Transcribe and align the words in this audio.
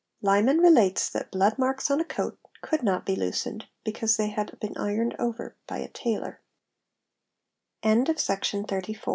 Liman 0.23 0.57
relates 0.61 1.07
that 1.11 1.29
blood 1.31 1.59
marks 1.59 1.91
on 1.91 1.99
a 1.99 2.03
coat 2.03 2.35
could 2.63 2.81
not 2.81 3.05
be 3.05 3.15
loosened 3.15 3.65
because 3.83 4.17
they 4.17 4.29
had 4.29 4.59
been 4.59 4.75
ironed 4.75 5.15
over 5.19 5.55
by 5.67 5.77
a 5.77 5.89
tailor 5.89 6.41
18 7.83 8.05
919), 8.07 8.17
SEARCH 8.17 8.49
FOR 8.65 8.81
BLOOD 8.81 8.89
MA 8.89 8.95